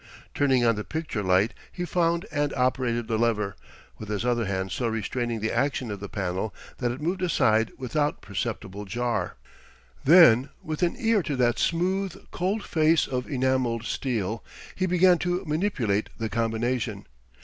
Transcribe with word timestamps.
Turning 0.33 0.65
on 0.65 0.73
the 0.73 0.83
picture 0.83 1.21
light 1.21 1.53
he 1.71 1.85
found 1.85 2.25
and 2.31 2.51
operated 2.55 3.07
the 3.07 3.19
lever, 3.19 3.55
with 3.99 4.09
his 4.09 4.25
other 4.25 4.45
hand 4.45 4.71
so 4.71 4.87
restraining 4.87 5.41
the 5.41 5.51
action 5.51 5.91
of 5.91 5.99
the 5.99 6.09
panel 6.09 6.55
that 6.79 6.89
it 6.91 6.99
moved 7.03 7.21
aside 7.21 7.71
without 7.77 8.19
perceptible 8.19 8.83
jar. 8.83 9.35
Then 10.03 10.49
with 10.63 10.81
an 10.81 10.95
ear 10.97 11.21
to 11.21 11.35
that 11.35 11.59
smooth, 11.59 12.15
cold 12.31 12.63
face 12.63 13.05
of 13.05 13.29
enamelled 13.29 13.83
steel, 13.83 14.43
he 14.73 14.87
began 14.87 15.19
to 15.19 15.45
manipulate 15.45 16.09
the 16.17 16.29
combination. 16.29 17.05